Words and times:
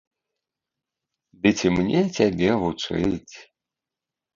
Ды 1.45 1.49
ці 1.59 1.67
мне 1.77 1.99
цябе 2.19 2.49
вучыць? 2.67 3.33